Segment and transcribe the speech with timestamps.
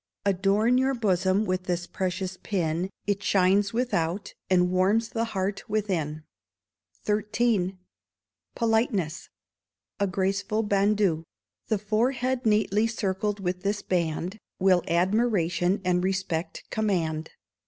[0.25, 6.23] Adorn your bosom with this precious pin, It shines without, and warms the heart within.
[7.05, 7.77] xiii
[8.55, 9.29] Politeness
[9.99, 11.23] A Graceful Bandeau.
[11.67, 17.29] The forehead neatly circled with this band, Will admiration and respect command.